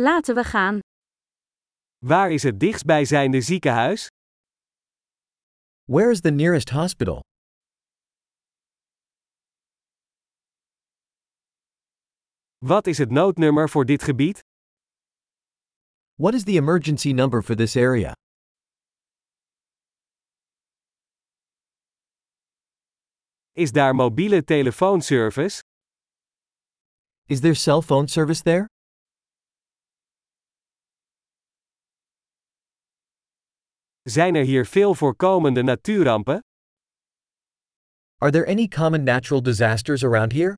[0.00, 0.78] Laten we gaan.
[1.98, 4.06] Waar is het dichtstbijzijnde ziekenhuis?
[5.84, 7.20] Where is the nearest hospital?
[12.58, 14.40] Wat is het noodnummer voor dit gebied?
[16.14, 18.12] What is the emergency number for this area?
[23.52, 25.60] Is daar mobiele telefoonservice?
[27.26, 28.66] Is there cell phone service there?
[34.08, 36.40] Zijn er hier veel voorkomende natuurrampen?
[38.16, 40.56] Are there any common natural disasters around here?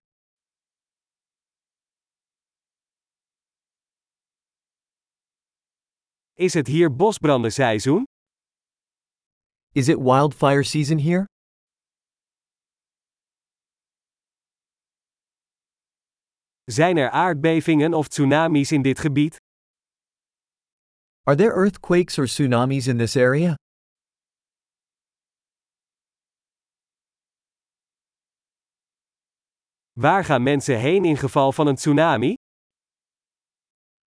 [6.34, 8.04] Is het hier bosbrandenseizoen?
[9.72, 11.24] Is it wildfire season here?
[16.64, 19.36] Zijn er aardbevingen of tsunamis in dit gebied?
[21.30, 23.54] Are there earthquakes or tsunamis in this area?
[29.92, 32.34] Waar gaan mensen heen in geval van een tsunami?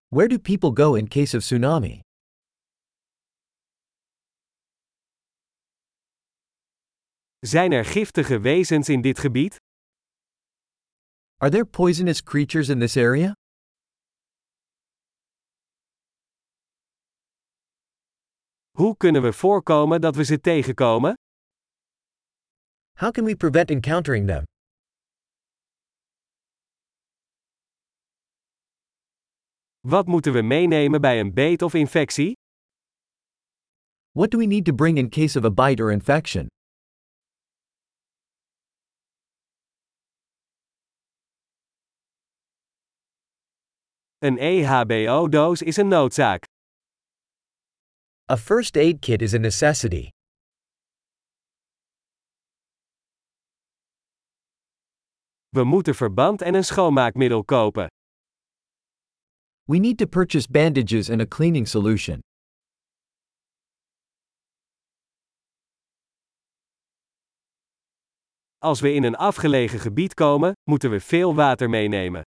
[0.07, 1.99] Where do people go in case of tsunami?
[7.39, 9.55] Zijn er giftige wezens in dit gebied?
[11.37, 13.33] Are there poisonous creatures in this area?
[18.77, 21.13] Hoe kunnen we voorkomen dat we ze tegenkomen?
[22.93, 24.43] How can we prevent encountering them?
[29.79, 32.33] Wat moeten we meenemen bij een beet of infectie?
[34.11, 36.47] What do we need to bring in case of a bite or infection?
[44.17, 46.52] Een EHBO-doos is een noodzaak.
[48.29, 50.09] A first aid kit is a necessity.
[55.49, 57.87] We moeten verband en een schoonmaakmiddel kopen.
[59.63, 62.19] We need to purchase bandages and a cleaning solution.
[68.57, 72.21] Als we in een afgelegen gebied komen, moeten we veel water meenemen.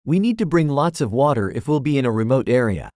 [0.00, 2.88] We need to bring lots of water if we'll be in a remote area.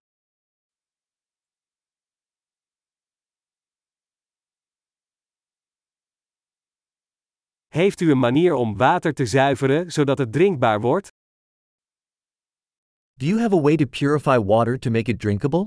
[7.72, 11.08] Heeft u een manier om water te zuiveren zodat het drinkbaar wordt?
[13.14, 15.66] Do you have a way to purify water to make it drinkable?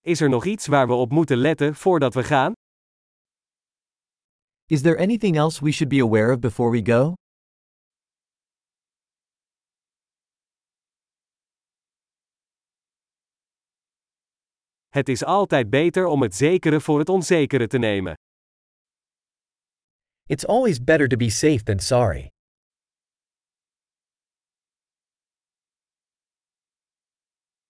[0.00, 2.52] Is er nog iets waar we op moeten letten voordat we gaan?
[4.66, 7.12] Is there anything else we should be aware of before we go?
[14.94, 18.14] Het is altijd beter om het zekere voor het onzekere te nemen.
[20.26, 22.33] It's always better to be safe than sorry.